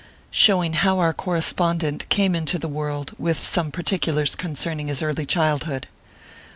SHOWING 0.31 0.73
HOW 0.73 0.97
OUR 0.97 1.13
CORRESPONDENT 1.13 2.09
CAME 2.09 2.33
INTO 2.33 2.57
THE 2.57 2.67
"WORLD: 2.67 3.11
WITH 3.19 3.37
SOME 3.37 3.69
PARTICULARS 3.71 4.35
CONCERNING 4.35 4.87
HIS 4.87 5.03
EARLY 5.03 5.27
CHILDHOOD. 5.27 5.87